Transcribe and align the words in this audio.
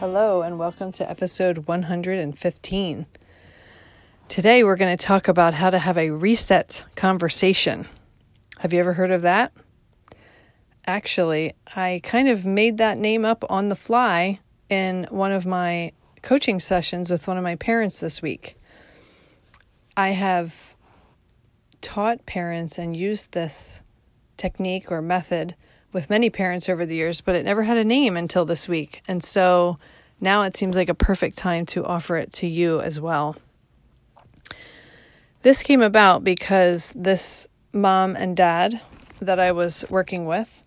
Hello, 0.00 0.42
and 0.42 0.60
welcome 0.60 0.92
to 0.92 1.10
episode 1.10 1.66
115. 1.66 3.06
Today, 4.28 4.62
we're 4.62 4.76
going 4.76 4.96
to 4.96 5.06
talk 5.06 5.26
about 5.26 5.54
how 5.54 5.70
to 5.70 5.78
have 5.80 5.98
a 5.98 6.10
reset 6.10 6.84
conversation. 6.94 7.84
Have 8.60 8.72
you 8.72 8.78
ever 8.78 8.92
heard 8.92 9.10
of 9.10 9.22
that? 9.22 9.52
Actually, 10.86 11.54
I 11.74 12.00
kind 12.04 12.28
of 12.28 12.46
made 12.46 12.78
that 12.78 12.96
name 12.96 13.24
up 13.24 13.44
on 13.50 13.70
the 13.70 13.74
fly 13.74 14.38
in 14.68 15.08
one 15.10 15.32
of 15.32 15.46
my 15.46 15.90
coaching 16.22 16.60
sessions 16.60 17.10
with 17.10 17.26
one 17.26 17.36
of 17.36 17.42
my 17.42 17.56
parents 17.56 17.98
this 17.98 18.22
week. 18.22 18.56
I 19.96 20.10
have 20.10 20.76
taught 21.80 22.24
parents 22.24 22.78
and 22.78 22.96
used 22.96 23.32
this 23.32 23.82
technique 24.36 24.92
or 24.92 25.02
method 25.02 25.56
with 25.92 26.10
many 26.10 26.30
parents 26.30 26.68
over 26.68 26.84
the 26.84 26.96
years, 26.96 27.20
but 27.20 27.34
it 27.34 27.44
never 27.44 27.62
had 27.62 27.76
a 27.76 27.84
name 27.84 28.16
until 28.16 28.44
this 28.44 28.68
week. 28.68 29.02
And 29.08 29.22
so 29.22 29.78
now 30.20 30.42
it 30.42 30.56
seems 30.56 30.76
like 30.76 30.88
a 30.88 30.94
perfect 30.94 31.38
time 31.38 31.66
to 31.66 31.84
offer 31.84 32.16
it 32.16 32.32
to 32.34 32.46
you 32.46 32.80
as 32.80 33.00
well. 33.00 33.36
This 35.42 35.62
came 35.62 35.82
about 35.82 36.24
because 36.24 36.92
this 36.96 37.48
mom 37.72 38.16
and 38.16 38.36
dad 38.36 38.80
that 39.20 39.38
I 39.38 39.52
was 39.52 39.84
working 39.88 40.26
with 40.26 40.62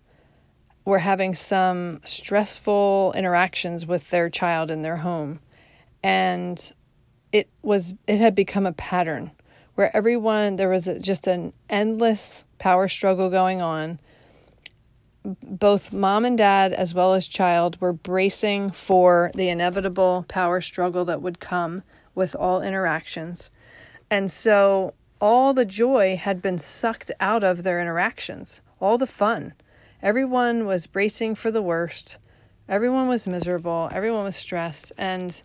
were 0.84 0.98
having 0.98 1.34
some 1.34 2.00
stressful 2.04 3.12
interactions 3.14 3.86
with 3.86 4.10
their 4.10 4.28
child 4.28 4.70
in 4.70 4.82
their 4.82 4.98
home. 4.98 5.40
And 6.02 6.72
it 7.30 7.48
was 7.62 7.94
it 8.06 8.18
had 8.18 8.34
become 8.34 8.66
a 8.66 8.72
pattern 8.72 9.30
where 9.74 9.94
everyone 9.96 10.56
there 10.56 10.68
was 10.68 10.88
just 11.00 11.26
an 11.26 11.52
endless 11.68 12.44
power 12.58 12.88
struggle 12.88 13.30
going 13.30 13.62
on. 13.62 14.00
Both 15.24 15.92
mom 15.92 16.24
and 16.24 16.36
dad, 16.36 16.72
as 16.72 16.94
well 16.94 17.14
as 17.14 17.26
child, 17.26 17.80
were 17.80 17.92
bracing 17.92 18.70
for 18.72 19.30
the 19.34 19.48
inevitable 19.48 20.24
power 20.28 20.60
struggle 20.60 21.04
that 21.04 21.22
would 21.22 21.38
come 21.38 21.82
with 22.14 22.34
all 22.34 22.60
interactions. 22.60 23.50
And 24.10 24.30
so 24.30 24.94
all 25.20 25.54
the 25.54 25.64
joy 25.64 26.16
had 26.16 26.42
been 26.42 26.58
sucked 26.58 27.12
out 27.20 27.44
of 27.44 27.62
their 27.62 27.80
interactions, 27.80 28.62
all 28.80 28.98
the 28.98 29.06
fun. 29.06 29.54
Everyone 30.02 30.66
was 30.66 30.88
bracing 30.88 31.36
for 31.36 31.52
the 31.52 31.62
worst. 31.62 32.18
Everyone 32.68 33.06
was 33.06 33.26
miserable. 33.28 33.88
Everyone 33.92 34.24
was 34.24 34.36
stressed, 34.36 34.92
and 34.98 35.40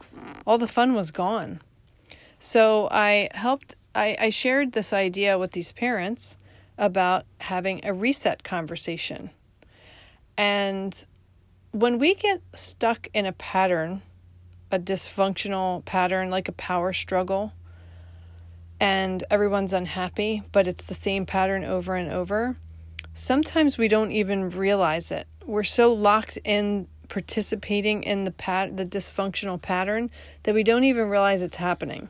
all 0.47 0.57
the 0.57 0.67
fun 0.67 0.95
was 0.95 1.11
gone. 1.11 1.61
So 2.39 2.87
I 2.89 3.29
helped, 3.33 3.75
I, 3.93 4.17
I 4.19 4.29
shared 4.29 4.71
this 4.71 4.93
idea 4.93 5.37
with 5.37 5.51
these 5.51 5.71
parents 5.71 6.37
about 6.77 7.25
having 7.41 7.81
a 7.83 7.93
reset 7.93 8.43
conversation. 8.43 9.29
And 10.37 11.05
when 11.71 11.97
we 11.97 12.13
get 12.13 12.41
stuck 12.53 13.07
in 13.13 13.25
a 13.25 13.31
pattern, 13.33 14.01
a 14.71 14.79
dysfunctional 14.79 15.83
pattern 15.85 16.29
like 16.29 16.47
a 16.47 16.53
power 16.53 16.93
struggle, 16.93 17.53
and 18.79 19.23
everyone's 19.31 19.73
unhappy, 19.73 20.43
but 20.51 20.67
it's 20.67 20.85
the 20.85 20.93
same 20.93 21.25
pattern 21.25 21.63
over 21.63 21.95
and 21.95 22.11
over, 22.11 22.57
sometimes 23.13 23.77
we 23.77 23.87
don't 23.87 24.11
even 24.11 24.49
realize 24.51 25.11
it. 25.11 25.27
We're 25.45 25.63
so 25.63 25.91
locked 25.91 26.37
in 26.43 26.87
participating 27.09 28.03
in 28.03 28.25
the 28.25 28.31
pat 28.31 28.75
the 28.75 28.85
dysfunctional 28.85 29.61
pattern 29.61 30.11
that 30.43 30.53
we 30.53 30.63
don't 30.63 30.83
even 30.83 31.09
realize 31.09 31.41
it's 31.41 31.57
happening. 31.57 32.09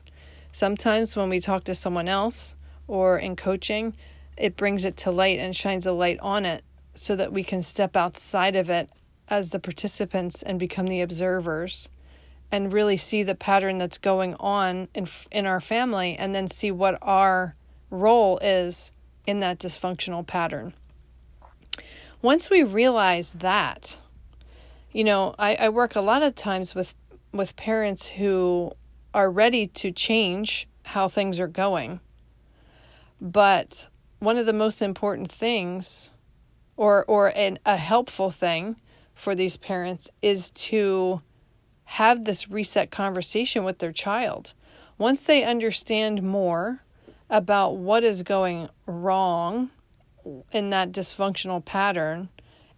Sometimes 0.52 1.16
when 1.16 1.28
we 1.28 1.40
talk 1.40 1.64
to 1.64 1.74
someone 1.74 2.08
else 2.08 2.56
or 2.86 3.18
in 3.18 3.36
coaching, 3.36 3.94
it 4.36 4.56
brings 4.56 4.84
it 4.84 4.96
to 4.98 5.10
light 5.10 5.38
and 5.38 5.54
shines 5.54 5.86
a 5.86 5.92
light 5.92 6.18
on 6.20 6.44
it 6.44 6.64
so 7.00 7.16
that 7.16 7.32
we 7.32 7.44
can 7.44 7.62
step 7.62 7.96
outside 7.96 8.56
of 8.56 8.70
it 8.70 8.90
as 9.28 9.50
the 9.50 9.58
participants 9.58 10.42
and 10.42 10.58
become 10.58 10.86
the 10.86 11.00
observers 11.00 11.88
and 12.50 12.72
really 12.72 12.96
see 12.96 13.22
the 13.22 13.34
pattern 13.34 13.78
that's 13.78 13.98
going 13.98 14.34
on 14.40 14.88
in 14.94 15.06
in 15.30 15.46
our 15.46 15.60
family 15.60 16.16
and 16.16 16.34
then 16.34 16.48
see 16.48 16.70
what 16.70 16.98
our 17.02 17.54
role 17.90 18.38
is 18.38 18.92
in 19.26 19.40
that 19.40 19.58
dysfunctional 19.58 20.26
pattern. 20.26 20.72
Once 22.22 22.50
we 22.50 22.62
realize 22.62 23.30
that, 23.32 23.98
you 24.92 25.04
know, 25.04 25.34
I, 25.38 25.54
I 25.56 25.68
work 25.68 25.94
a 25.94 26.00
lot 26.00 26.22
of 26.22 26.34
times 26.34 26.74
with 26.74 26.94
with 27.32 27.54
parents 27.56 28.08
who 28.08 28.72
are 29.12 29.30
ready 29.30 29.66
to 29.66 29.90
change 29.90 30.66
how 30.84 31.08
things 31.08 31.38
are 31.38 31.48
going. 31.48 32.00
But 33.20 33.88
one 34.20 34.38
of 34.38 34.46
the 34.46 34.52
most 34.52 34.80
important 34.80 35.30
things 35.30 36.12
or 36.78 37.04
or 37.06 37.28
an, 37.36 37.58
a 37.66 37.76
helpful 37.76 38.30
thing 38.30 38.76
for 39.14 39.34
these 39.34 39.58
parents 39.58 40.10
is 40.22 40.50
to 40.52 41.20
have 41.84 42.24
this 42.24 42.48
reset 42.48 42.90
conversation 42.90 43.64
with 43.64 43.78
their 43.78 43.92
child. 43.92 44.54
Once 44.96 45.24
they 45.24 45.44
understand 45.44 46.22
more 46.22 46.82
about 47.28 47.76
what 47.76 48.02
is 48.02 48.22
going 48.22 48.68
wrong 48.86 49.68
in 50.52 50.70
that 50.70 50.92
dysfunctional 50.92 51.62
pattern 51.62 52.28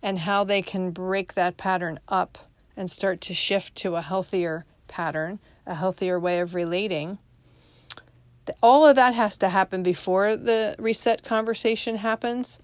and 0.03 0.19
how 0.19 0.43
they 0.43 0.63
can 0.63 0.91
break 0.91 1.35
that 1.35 1.57
pattern 1.57 2.01
up 2.09 2.39
and 2.77 2.91
start 2.91 3.21
to 3.21 3.35
shift 3.35 3.75
to 3.75 3.97
a 3.97 4.03
healthier 4.03 4.65
pattern, 4.89 5.39
a 5.67 5.75
healthier 5.75 6.19
way 6.19 6.41
of 6.41 6.55
relating 6.55 7.19
all 8.63 8.87
of 8.87 8.97
that 8.97 9.15
has 9.15 9.39
to 9.39 9.49
happen 9.49 9.83
before 9.83 10.37
the 10.37 10.75
reset 10.79 11.23
conversation 11.23 11.97
happens. 11.97 12.59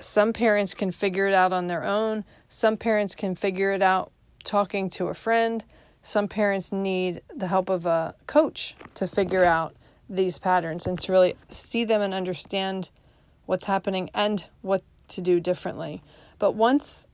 Some 0.00 0.32
parents 0.32 0.74
can 0.74 0.90
figure 0.90 1.28
it 1.28 1.34
out 1.34 1.52
on 1.52 1.66
their 1.66 1.84
own. 1.84 2.24
Some 2.48 2.76
parents 2.76 3.14
can 3.14 3.34
figure 3.34 3.72
it 3.72 3.82
out 3.82 4.12
talking 4.44 4.88
to 4.90 5.08
a 5.08 5.14
friend. 5.14 5.64
Some 6.02 6.28
parents 6.28 6.72
need 6.72 7.22
the 7.34 7.46
help 7.46 7.68
of 7.68 7.86
a 7.86 8.14
coach 8.26 8.76
to 8.94 9.06
figure 9.06 9.44
out 9.44 9.76
these 10.08 10.38
patterns 10.38 10.86
and 10.86 10.98
to 11.00 11.12
really 11.12 11.36
see 11.48 11.84
them 11.84 12.00
and 12.00 12.14
understand 12.14 12.90
what's 13.46 13.66
happening 13.66 14.10
and 14.14 14.46
what 14.62 14.82
to 15.08 15.20
do 15.20 15.38
differently. 15.40 16.02
But 16.38 16.54
once 16.54 17.06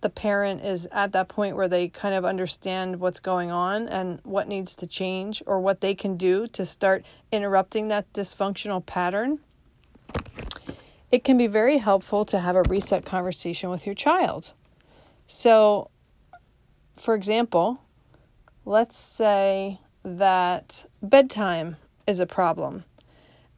the 0.00 0.10
parent 0.10 0.64
is 0.64 0.86
at 0.92 1.12
that 1.12 1.28
point 1.28 1.56
where 1.56 1.66
they 1.66 1.88
kind 1.88 2.14
of 2.14 2.24
understand 2.24 3.00
what's 3.00 3.18
going 3.18 3.50
on 3.50 3.88
and 3.88 4.20
what 4.22 4.46
needs 4.46 4.76
to 4.76 4.86
change 4.86 5.42
or 5.44 5.58
what 5.60 5.80
they 5.80 5.94
can 5.94 6.16
do 6.16 6.46
to 6.46 6.64
start 6.64 7.04
interrupting 7.32 7.88
that 7.88 8.12
dysfunctional 8.12 8.84
pattern, 8.84 9.40
it 11.10 11.24
can 11.24 11.38
be 11.38 11.46
very 11.46 11.78
helpful 11.78 12.24
to 12.26 12.38
have 12.40 12.56
a 12.56 12.62
reset 12.62 13.04
conversation 13.04 13.70
with 13.70 13.86
your 13.86 13.94
child. 13.94 14.52
So, 15.26 15.90
for 16.96 17.14
example, 17.14 17.82
let's 18.64 18.96
say 18.96 19.80
that 20.02 20.86
bedtime 21.02 21.76
is 22.06 22.20
a 22.20 22.26
problem 22.26 22.84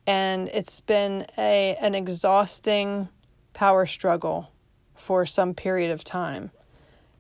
and 0.07 0.49
it's 0.49 0.81
been 0.81 1.27
a 1.39 1.77
an 1.81 1.95
exhausting 1.95 3.09
power 3.53 3.87
struggle 3.87 4.51
for 4.95 5.25
some 5.27 5.55
period 5.55 5.91
of 5.91 6.05
time. 6.05 6.51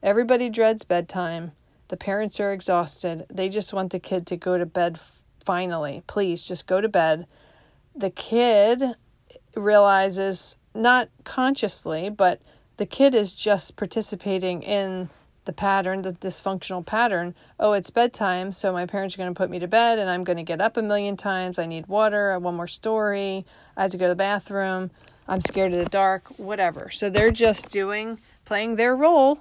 Everybody 0.03 0.49
dreads 0.49 0.85
bedtime. 0.85 1.53
The 1.88 1.97
parents 1.97 2.41
are 2.41 2.53
exhausted. 2.53 3.27
They 3.29 3.49
just 3.49 3.73
want 3.73 3.91
the 3.93 3.99
kid 3.99 4.27
to 4.29 4.37
go 4.37 4.56
to 4.59 4.67
bed 4.67 4.99
finally. 5.44 6.03
Please 6.06 6.43
just 6.43 6.67
go 6.67 6.81
to 6.81 6.88
bed. 6.88 7.27
The 7.94 8.11
kid 8.11 8.94
realizes, 9.55 10.56
not 10.75 11.08
consciously, 11.25 12.08
but 12.08 12.41
the 12.76 12.87
kid 12.87 13.14
is 13.14 13.32
just 13.32 13.76
participating 13.76 14.62
in 14.62 15.11
the 15.44 15.52
pattern, 15.52 16.02
the 16.02 16.12
dysfunctional 16.12 16.85
pattern. 16.85 17.35
Oh, 17.58 17.73
it's 17.73 17.91
bedtime, 17.91 18.52
so 18.52 18.73
my 18.73 18.87
parents 18.87 19.14
are 19.14 19.19
going 19.19 19.32
to 19.32 19.37
put 19.37 19.50
me 19.50 19.58
to 19.58 19.67
bed 19.67 19.99
and 19.99 20.08
I'm 20.08 20.23
going 20.23 20.37
to 20.37 20.43
get 20.43 20.61
up 20.61 20.76
a 20.76 20.82
million 20.82 21.17
times. 21.17 21.58
I 21.58 21.67
need 21.67 21.87
water, 21.87 22.32
I 22.32 22.37
one 22.37 22.55
more 22.55 22.67
story, 22.67 23.44
I 23.76 23.82
have 23.82 23.91
to 23.93 23.97
go 23.97 24.05
to 24.05 24.11
the 24.11 24.17
bathroom, 24.17 24.91
I'm 25.26 25.41
scared 25.41 25.73
of 25.73 25.79
the 25.79 25.91
dark, 25.91 26.26
whatever. 26.38 26.91
So 26.91 27.11
they're 27.11 27.31
just 27.31 27.69
doing, 27.70 28.19
playing 28.44 28.76
their 28.76 28.96
role, 28.96 29.41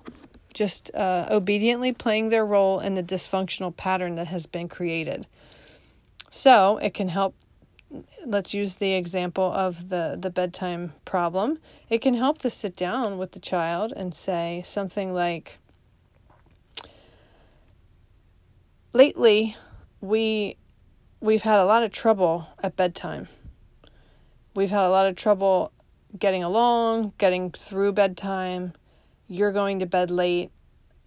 just 0.54 0.94
uh, 0.96 1.28
obediently 1.30 1.94
playing 1.94 2.30
their 2.30 2.46
role 2.46 2.80
in 2.80 2.96
the 2.96 3.04
dysfunctional 3.04 3.76
pattern 3.76 4.16
that 4.16 4.28
has 4.28 4.46
been 4.46 4.68
created. 4.68 5.28
So 6.30 6.78
it 6.78 6.94
can 6.94 7.10
help. 7.10 7.36
Let's 8.26 8.54
use 8.54 8.78
the 8.78 8.94
example 8.94 9.52
of 9.52 9.90
the, 9.90 10.18
the 10.20 10.30
bedtime 10.30 10.94
problem. 11.06 11.60
It 11.90 12.00
can 12.00 12.14
help 12.14 12.38
to 12.40 12.50
sit 12.50 12.76
down 12.76 13.18
with 13.18 13.32
the 13.32 13.40
child 13.40 13.94
and 13.96 14.14
say 14.14 14.62
something 14.64 15.14
like, 15.14 15.58
lately 18.94 19.56
we 20.02 20.58
we've 21.22 21.44
had 21.44 21.60
a 21.60 21.66
lot 21.66 21.84
of 21.84 21.92
trouble 21.92 22.48
at 22.64 22.76
bedtime. 22.76 23.28
We've 24.56 24.70
had 24.70 24.84
a 24.84 24.90
lot 24.90 25.06
of 25.06 25.16
trouble 25.16 25.72
getting 26.18 26.44
along, 26.44 27.14
getting 27.18 27.52
through 27.52 27.94
bedtime. 27.94 28.74
You're 29.28 29.52
going 29.52 29.80
to 29.80 29.86
bed 29.86 30.10
late. 30.10 30.52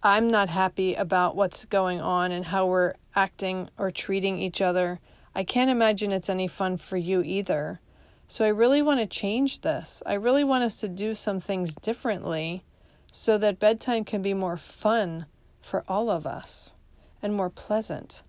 I'm 0.01 0.27
not 0.27 0.49
happy 0.49 0.93
about 0.93 1.35
what's 1.35 1.65
going 1.65 1.99
on 1.99 2.31
and 2.31 2.45
how 2.45 2.67
we're 2.67 2.93
acting 3.15 3.69
or 3.77 3.91
treating 3.91 4.39
each 4.39 4.61
other. 4.61 4.99
I 5.35 5.43
can't 5.43 5.69
imagine 5.69 6.11
it's 6.11 6.29
any 6.29 6.47
fun 6.47 6.77
for 6.77 6.97
you 6.97 7.23
either. 7.23 7.79
So 8.27 8.45
I 8.45 8.49
really 8.49 8.81
want 8.81 8.99
to 8.99 9.05
change 9.05 9.61
this. 9.61 10.01
I 10.05 10.13
really 10.13 10.43
want 10.43 10.63
us 10.63 10.79
to 10.81 10.87
do 10.87 11.13
some 11.15 11.39
things 11.39 11.75
differently 11.75 12.63
so 13.11 13.37
that 13.37 13.59
bedtime 13.59 14.05
can 14.05 14.21
be 14.21 14.33
more 14.33 14.57
fun 14.57 15.25
for 15.61 15.83
all 15.87 16.09
of 16.09 16.25
us 16.25 16.73
and 17.21 17.35
more 17.35 17.49
pleasant. 17.49 18.23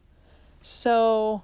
So 0.61 1.43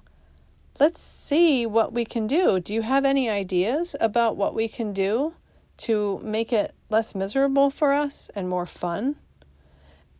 let's 0.79 1.01
see 1.01 1.65
what 1.65 1.93
we 1.93 2.05
can 2.05 2.27
do. 2.27 2.59
Do 2.59 2.73
you 2.73 2.81
have 2.81 3.05
any 3.05 3.29
ideas 3.29 3.95
about 3.99 4.37
what 4.37 4.55
we 4.55 4.67
can 4.67 4.93
do 4.93 5.33
to 5.77 6.19
make 6.23 6.53
it 6.53 6.73
less 6.89 7.15
miserable 7.15 7.69
for 7.69 7.93
us 7.93 8.29
and 8.35 8.47
more 8.47 8.65
fun? 8.65 9.15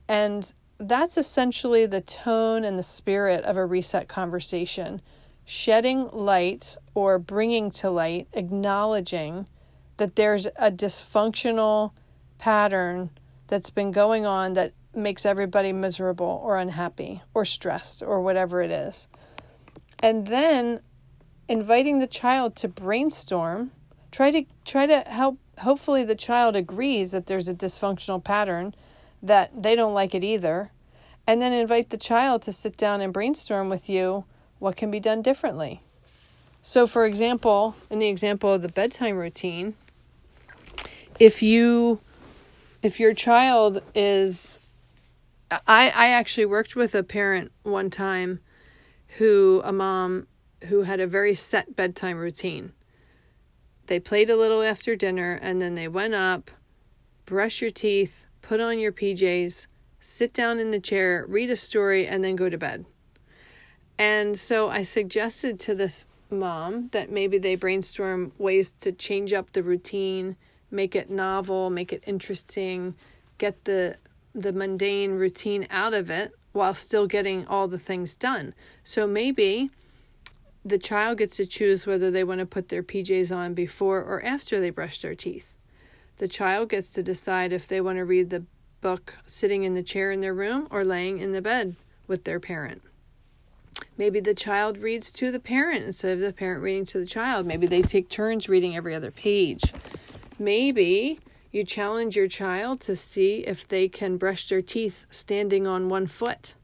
And 0.07 0.51
that's 0.77 1.17
essentially 1.17 1.85
the 1.85 2.01
tone 2.01 2.63
and 2.63 2.77
the 2.77 2.83
spirit 2.83 3.43
of 3.45 3.55
a 3.55 3.65
reset 3.65 4.07
conversation. 4.07 5.01
Shedding 5.53 6.07
light 6.13 6.77
or 6.93 7.19
bringing 7.19 7.71
to 7.71 7.89
light, 7.89 8.29
acknowledging 8.31 9.47
that 9.97 10.15
there's 10.15 10.45
a 10.45 10.71
dysfunctional 10.71 11.91
pattern 12.37 13.09
that's 13.47 13.69
been 13.69 13.91
going 13.91 14.25
on 14.25 14.53
that 14.53 14.71
makes 14.95 15.25
everybody 15.25 15.73
miserable 15.73 16.39
or 16.41 16.57
unhappy 16.57 17.21
or 17.33 17.43
stressed 17.43 18.01
or 18.01 18.21
whatever 18.21 18.61
it 18.61 18.71
is. 18.71 19.09
And 19.99 20.25
then 20.27 20.79
inviting 21.49 21.99
the 21.99 22.07
child 22.07 22.55
to 22.55 22.69
brainstorm, 22.69 23.71
try 24.09 24.31
to 24.31 24.45
try 24.63 24.85
to 24.85 25.01
help 25.01 25.37
hopefully 25.57 26.05
the 26.05 26.15
child 26.15 26.55
agrees 26.55 27.11
that 27.11 27.25
there's 27.25 27.49
a 27.49 27.53
dysfunctional 27.53 28.23
pattern 28.23 28.73
that 29.21 29.51
they 29.61 29.75
don't 29.75 29.93
like 29.93 30.15
it 30.15 30.23
either. 30.23 30.71
And 31.27 31.41
then 31.41 31.51
invite 31.51 31.89
the 31.89 31.97
child 31.97 32.41
to 32.43 32.53
sit 32.53 32.77
down 32.77 33.01
and 33.01 33.11
brainstorm 33.11 33.67
with 33.67 33.89
you 33.89 34.23
what 34.61 34.77
can 34.77 34.91
be 34.91 34.99
done 34.99 35.23
differently. 35.23 35.81
So 36.61 36.85
for 36.85 37.07
example, 37.07 37.75
in 37.89 37.97
the 37.97 38.07
example 38.07 38.53
of 38.53 38.61
the 38.61 38.69
bedtime 38.69 39.17
routine, 39.17 39.73
if 41.19 41.41
you 41.41 41.99
if 42.83 42.99
your 42.99 43.13
child 43.15 43.81
is 43.95 44.59
I, 45.51 45.91
I 45.95 46.07
actually 46.09 46.45
worked 46.45 46.75
with 46.75 46.93
a 46.93 47.03
parent 47.03 47.51
one 47.63 47.89
time 47.89 48.39
who, 49.17 49.61
a 49.65 49.73
mom 49.73 50.27
who 50.67 50.83
had 50.83 50.99
a 50.99 51.07
very 51.07 51.33
set 51.33 51.75
bedtime 51.75 52.17
routine. 52.17 52.71
They 53.87 53.99
played 53.99 54.29
a 54.29 54.37
little 54.37 54.61
after 54.61 54.95
dinner 54.95 55.39
and 55.41 55.59
then 55.59 55.73
they 55.73 55.87
went 55.87 56.13
up, 56.13 56.51
brush 57.25 57.61
your 57.61 57.71
teeth, 57.71 58.27
put 58.41 58.61
on 58.61 58.79
your 58.79 58.91
PJs, 58.91 59.67
sit 59.99 60.33
down 60.33 60.59
in 60.59 60.71
the 60.71 60.79
chair, 60.79 61.25
read 61.27 61.49
a 61.49 61.55
story, 61.55 62.07
and 62.07 62.23
then 62.23 62.35
go 62.35 62.47
to 62.47 62.57
bed. 62.57 62.85
And 64.01 64.35
so 64.35 64.67
I 64.67 64.81
suggested 64.81 65.59
to 65.59 65.75
this 65.75 66.05
mom 66.31 66.89
that 66.91 67.11
maybe 67.11 67.37
they 67.37 67.53
brainstorm 67.53 68.31
ways 68.39 68.71
to 68.81 68.91
change 68.91 69.31
up 69.31 69.51
the 69.51 69.61
routine, 69.61 70.37
make 70.71 70.95
it 70.95 71.11
novel, 71.11 71.69
make 71.69 71.93
it 71.93 72.03
interesting, 72.07 72.95
get 73.37 73.65
the 73.65 73.97
the 74.33 74.53
mundane 74.53 75.11
routine 75.11 75.67
out 75.69 75.93
of 75.93 76.09
it 76.09 76.31
while 76.51 76.73
still 76.73 77.05
getting 77.05 77.45
all 77.45 77.67
the 77.67 77.77
things 77.77 78.15
done. 78.15 78.55
So 78.83 79.05
maybe 79.05 79.69
the 80.65 80.79
child 80.79 81.19
gets 81.19 81.37
to 81.37 81.45
choose 81.45 81.85
whether 81.85 82.09
they 82.09 82.23
want 82.23 82.39
to 82.39 82.47
put 82.47 82.69
their 82.69 82.81
PJs 82.81 83.35
on 83.35 83.53
before 83.53 83.99
or 84.01 84.25
after 84.25 84.59
they 84.59 84.71
brush 84.71 84.99
their 84.99 85.13
teeth. 85.13 85.55
The 86.17 86.27
child 86.27 86.69
gets 86.69 86.91
to 86.93 87.03
decide 87.03 87.53
if 87.53 87.67
they 87.67 87.79
want 87.81 87.99
to 87.99 88.05
read 88.05 88.31
the 88.31 88.45
book 88.79 89.19
sitting 89.27 89.61
in 89.61 89.75
the 89.75 89.83
chair 89.83 90.11
in 90.11 90.21
their 90.21 90.33
room 90.33 90.67
or 90.71 90.83
laying 90.83 91.19
in 91.19 91.33
the 91.33 91.41
bed 91.41 91.75
with 92.07 92.23
their 92.23 92.39
parent. 92.39 92.81
Maybe 94.01 94.19
the 94.19 94.33
child 94.33 94.79
reads 94.79 95.11
to 95.11 95.29
the 95.29 95.39
parent 95.39 95.85
instead 95.85 96.13
of 96.13 96.21
the 96.21 96.33
parent 96.33 96.63
reading 96.63 96.85
to 96.85 96.97
the 96.97 97.05
child. 97.05 97.45
Maybe 97.45 97.67
they 97.67 97.83
take 97.83 98.09
turns 98.09 98.49
reading 98.49 98.75
every 98.75 98.95
other 98.95 99.11
page. 99.11 99.61
Maybe 100.39 101.19
you 101.51 101.63
challenge 101.63 102.15
your 102.15 102.25
child 102.25 102.79
to 102.79 102.95
see 102.95 103.41
if 103.41 103.67
they 103.67 103.87
can 103.87 104.17
brush 104.17 104.49
their 104.49 104.63
teeth 104.63 105.05
standing 105.11 105.67
on 105.67 105.87
one 105.87 106.07
foot. 106.07 106.55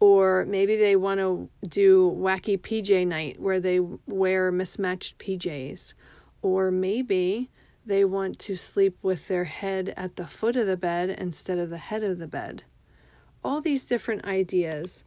Or 0.00 0.44
maybe 0.46 0.74
they 0.74 0.96
want 0.96 1.20
to 1.20 1.48
do 1.62 2.10
wacky 2.10 2.58
PJ 2.58 3.06
night 3.06 3.40
where 3.40 3.60
they 3.60 3.78
wear 3.78 4.50
mismatched 4.50 5.18
PJs. 5.18 5.94
Or 6.42 6.72
maybe 6.72 7.50
they 7.84 8.04
want 8.04 8.40
to 8.40 8.56
sleep 8.56 8.98
with 9.00 9.28
their 9.28 9.44
head 9.44 9.94
at 9.96 10.16
the 10.16 10.26
foot 10.26 10.56
of 10.56 10.66
the 10.66 10.76
bed 10.76 11.08
instead 11.08 11.58
of 11.58 11.70
the 11.70 11.78
head 11.78 12.02
of 12.02 12.18
the 12.18 12.26
bed. 12.26 12.64
All 13.44 13.60
these 13.60 13.86
different 13.86 14.24
ideas, 14.24 15.04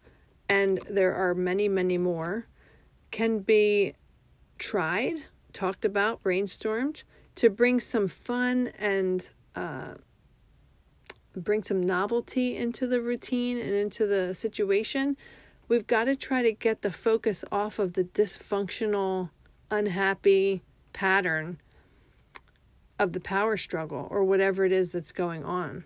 and 0.49 0.79
there 0.89 1.13
are 1.13 1.35
many, 1.35 1.67
many 1.67 1.97
more, 1.97 2.47
can 3.11 3.39
be 3.39 3.93
tried, 4.57 5.23
talked 5.53 5.85
about, 5.85 6.23
brainstormed 6.23 7.03
to 7.35 7.49
bring 7.49 7.79
some 7.79 8.07
fun 8.07 8.71
and 8.77 9.29
uh, 9.55 9.93
bring 11.35 11.63
some 11.63 11.81
novelty 11.81 12.57
into 12.57 12.87
the 12.87 13.01
routine 13.01 13.57
and 13.57 13.71
into 13.71 14.05
the 14.05 14.35
situation, 14.35 15.15
we've 15.67 15.87
got 15.87 16.05
to 16.05 16.15
try 16.15 16.41
to 16.41 16.51
get 16.51 16.81
the 16.81 16.91
focus 16.91 17.45
off 17.51 17.79
of 17.79 17.93
the 17.93 18.03
dysfunctional, 18.03 19.29
unhappy 19.71 20.63
pattern 20.91 21.61
of 22.97 23.13
the 23.13 23.19
power 23.21 23.55
struggle 23.55 24.07
or 24.11 24.23
whatever 24.23 24.65
it 24.65 24.71
is 24.71 24.91
that's 24.91 25.13
going 25.13 25.45
on 25.45 25.85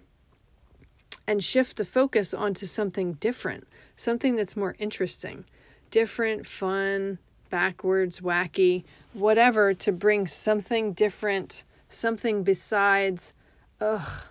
and 1.28 1.44
shift 1.44 1.78
the 1.78 1.86
focus 1.86 2.34
onto 2.34 2.66
something 2.66 3.14
different, 3.14 3.68
something 3.96 4.36
that's 4.36 4.58
more 4.58 4.76
interesting, 4.80 5.46
different, 5.92 6.46
fun, 6.46 7.20
backwards, 7.50 8.20
wacky, 8.20 8.84
whatever 9.14 9.74
to 9.74 9.92
bring 9.92 10.28
something 10.28 10.94
different, 10.94 11.64
something 11.88 12.44
besides, 12.44 13.34
ugh, 13.80 14.26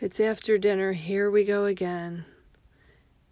it's 0.00 0.18
after 0.18 0.56
dinner, 0.56 0.92
here 0.92 1.30
we 1.30 1.44
go 1.44 1.66
again. 1.66 2.24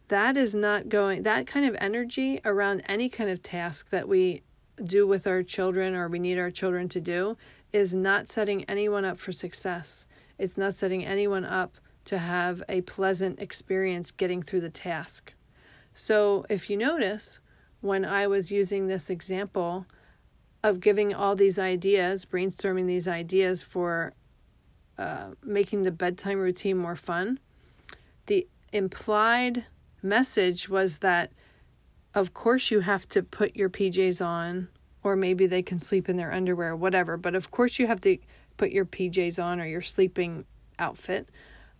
That 0.08 0.36
is 0.36 0.54
not 0.54 0.88
going, 0.88 1.22
that 1.22 1.46
kind 1.46 1.66
of 1.66 1.76
energy 1.80 2.40
around 2.44 2.82
any 2.86 3.08
kind 3.08 3.30
of 3.30 3.42
task 3.42 3.90
that 3.90 4.06
we 4.08 4.42
do 4.82 5.06
with 5.06 5.26
our 5.26 5.42
children 5.42 5.94
or 5.94 6.08
we 6.08 6.18
need 6.18 6.38
our 6.38 6.50
children 6.50 6.88
to 6.90 7.00
do 7.00 7.36
is 7.72 7.94
not 7.94 8.28
setting 8.28 8.64
anyone 8.64 9.04
up 9.04 9.18
for 9.18 9.32
success. 9.32 10.06
It's 10.38 10.58
not 10.58 10.74
setting 10.74 11.04
anyone 11.04 11.44
up 11.44 11.78
to 12.08 12.18
have 12.18 12.62
a 12.68 12.80
pleasant 12.82 13.40
experience 13.40 14.10
getting 14.10 14.42
through 14.42 14.62
the 14.62 14.70
task. 14.70 15.34
So 15.92 16.46
if 16.48 16.70
you 16.70 16.76
notice, 16.76 17.40
when 17.80 18.04
I 18.04 18.26
was 18.26 18.50
using 18.50 18.86
this 18.86 19.10
example 19.10 19.86
of 20.62 20.80
giving 20.80 21.14
all 21.14 21.36
these 21.36 21.58
ideas, 21.58 22.24
brainstorming 22.24 22.86
these 22.86 23.06
ideas 23.06 23.62
for 23.62 24.14
uh, 24.96 25.32
making 25.44 25.82
the 25.82 25.92
bedtime 25.92 26.38
routine 26.38 26.78
more 26.78 26.96
fun, 26.96 27.38
the 28.26 28.48
implied 28.72 29.66
message 30.02 30.68
was 30.68 30.98
that, 30.98 31.30
of 32.14 32.32
course, 32.32 32.70
you 32.70 32.80
have 32.80 33.06
to 33.10 33.22
put 33.22 33.54
your 33.54 33.68
PJs 33.68 34.24
on, 34.24 34.68
or 35.02 35.14
maybe 35.14 35.46
they 35.46 35.62
can 35.62 35.78
sleep 35.78 36.08
in 36.08 36.16
their 36.16 36.32
underwear, 36.32 36.74
whatever, 36.74 37.18
but 37.18 37.34
of 37.34 37.50
course, 37.50 37.78
you 37.78 37.86
have 37.86 38.00
to 38.00 38.16
put 38.56 38.70
your 38.70 38.86
PJs 38.86 39.42
on 39.42 39.60
or 39.60 39.66
your 39.66 39.82
sleeping 39.82 40.46
outfit. 40.78 41.28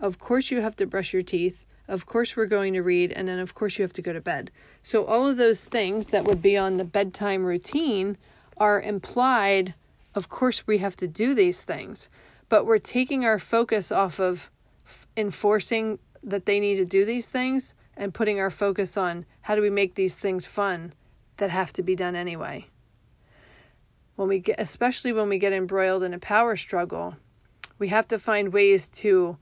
Of 0.00 0.18
course, 0.18 0.50
you 0.50 0.60
have 0.60 0.76
to 0.76 0.86
brush 0.86 1.12
your 1.12 1.22
teeth. 1.22 1.66
Of 1.88 2.06
course, 2.06 2.36
we're 2.36 2.46
going 2.46 2.74
to 2.74 2.82
read, 2.82 3.12
and 3.12 3.28
then 3.28 3.38
of 3.38 3.54
course, 3.54 3.78
you 3.78 3.82
have 3.82 3.92
to 3.94 4.02
go 4.02 4.12
to 4.12 4.20
bed. 4.20 4.50
So, 4.82 5.04
all 5.04 5.26
of 5.26 5.36
those 5.36 5.64
things 5.64 6.08
that 6.08 6.24
would 6.24 6.42
be 6.42 6.56
on 6.56 6.76
the 6.76 6.84
bedtime 6.84 7.44
routine 7.44 8.16
are 8.58 8.80
implied. 8.80 9.74
Of 10.14 10.28
course, 10.28 10.66
we 10.66 10.78
have 10.78 10.96
to 10.96 11.08
do 11.08 11.34
these 11.34 11.62
things, 11.62 12.08
but 12.48 12.66
we're 12.66 12.78
taking 12.78 13.24
our 13.24 13.38
focus 13.38 13.90
off 13.90 14.20
of 14.20 14.50
enforcing 15.16 15.98
that 16.22 16.46
they 16.46 16.60
need 16.60 16.76
to 16.76 16.84
do 16.84 17.04
these 17.04 17.28
things 17.28 17.74
and 17.96 18.14
putting 18.14 18.40
our 18.40 18.50
focus 18.50 18.96
on 18.96 19.26
how 19.42 19.54
do 19.54 19.62
we 19.62 19.70
make 19.70 19.94
these 19.94 20.16
things 20.16 20.46
fun 20.46 20.92
that 21.36 21.50
have 21.50 21.72
to 21.72 21.82
be 21.82 21.96
done 21.96 22.14
anyway. 22.14 22.66
When 24.16 24.28
we 24.28 24.40
get 24.40 24.56
especially 24.58 25.12
when 25.12 25.28
we 25.28 25.38
get 25.38 25.52
embroiled 25.52 26.02
in 26.02 26.14
a 26.14 26.18
power 26.18 26.56
struggle, 26.56 27.16
we 27.78 27.88
have 27.88 28.08
to 28.08 28.18
find 28.18 28.52
ways 28.52 28.88
to 28.90 29.38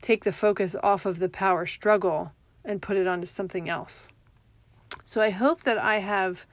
take 0.00 0.24
the 0.24 0.32
focus 0.32 0.76
off 0.82 1.06
of 1.06 1.18
the 1.18 1.28
power 1.28 1.66
struggle 1.66 2.32
and 2.64 2.82
put 2.82 2.96
it 2.96 3.06
onto 3.06 3.26
something 3.26 3.68
else. 3.68 4.10
So 5.04 5.20
I 5.20 5.30
hope 5.30 5.62
that 5.62 5.78
I 5.78 5.98
have 5.98 6.46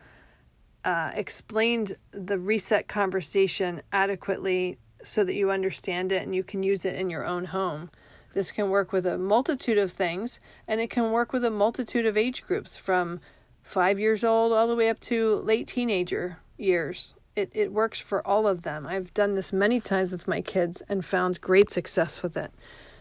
uh, 0.84 1.12
explained 1.14 1.96
the 2.12 2.40
reset 2.40 2.88
conversation 2.88 3.82
adequately 3.92 4.78
so 5.04 5.24
that 5.24 5.36
you 5.36 5.52
understand 5.52 6.12
it 6.12 6.24
and 6.24 6.34
you 6.34 6.44
can 6.44 6.64
use 6.64 6.86
it 6.86 6.96
in 6.96 7.10
your 7.10 7.26
own 7.26 7.46
home. 7.46 7.90
This 8.34 8.52
can 8.52 8.70
work 8.70 8.92
with 8.92 9.06
a 9.06 9.18
multitude 9.18 9.78
of 9.78 9.92
things 9.92 10.40
and 10.68 10.80
it 10.80 10.90
can 10.90 11.12
work 11.12 11.34
with 11.34 11.44
a 11.44 11.52
multitude 11.52 12.06
of 12.06 12.18
age 12.18 12.44
groups 12.44 12.78
from 12.78 13.20
five 13.62 14.00
years 14.00 14.24
old 14.24 14.54
all 14.54 14.68
the 14.68 14.76
way 14.76 14.90
up 14.90 15.00
to 15.02 15.36
late 15.36 15.68
teenager 15.68 16.38
years. 16.58 17.16
It, 17.36 17.52
it 17.54 17.72
works 17.72 18.00
for 18.00 18.26
all 18.26 18.48
of 18.48 18.64
them. 18.64 18.88
I've 18.88 19.14
done 19.14 19.36
this 19.36 19.54
many 19.54 19.80
times 19.80 20.12
with 20.12 20.28
my 20.28 20.42
kids 20.42 20.82
and 20.88 21.06
found 21.06 21.42
great 21.42 21.70
success 21.70 22.24
with 22.24 22.38
it. 22.38 22.52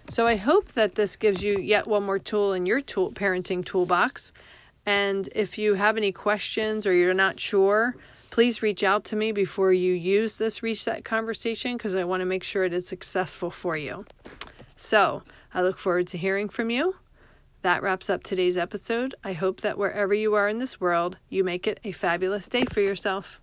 So 0.09 0.27
I 0.27 0.37
hope 0.37 0.69
that 0.69 0.95
this 0.95 1.17
gives 1.17 1.43
you 1.43 1.57
yet 1.59 1.87
one 1.87 2.05
more 2.05 2.19
tool 2.19 2.53
in 2.53 2.65
your 2.65 2.81
tool 2.81 3.13
parenting 3.13 3.65
toolbox. 3.65 4.33
And 4.87 5.29
if 5.35 5.59
you 5.59 5.75
have 5.75 5.97
any 5.97 6.13
questions 6.13 6.87
or 6.87 6.93
you're 6.93 7.13
not 7.13 7.41
sure, 7.41 7.97
please 8.31 8.63
reach 8.63 8.85
out 8.85 9.05
to 9.07 9.17
me 9.17 9.33
before 9.33 9.73
you 9.73 9.93
use 9.93 10.37
this 10.37 10.63
reset 10.63 11.05
conversation 11.05 11.77
because 11.77 11.97
I 11.97 12.05
want 12.05 12.21
to 12.21 12.25
make 12.27 12.45
sure 12.45 12.65
it 12.65 12.73
is 12.73 12.87
successful 12.87 13.51
for 13.51 13.77
you. 13.77 14.05
So 14.77 15.23
I 15.53 15.63
look 15.63 15.79
forward 15.79 16.07
to 16.09 16.19
hearing 16.19 16.49
from 16.49 16.71
you. 16.71 16.97
That 17.63 17.83
wraps 17.83 18.09
up 18.09 18.23
today's 18.23 18.57
episode. 18.57 19.17
I 19.25 19.33
hope 19.33 19.61
that 19.63 19.77
wherever 19.77 20.15
you 20.15 20.35
are 20.35 20.49
in 20.49 20.61
this 20.61 20.81
world, 20.81 21.19
you 21.29 21.43
make 21.43 21.67
it 21.67 21.81
a 21.83 21.91
fabulous 21.91 22.47
day 22.47 22.63
for 22.71 22.81
yourself. 22.81 23.43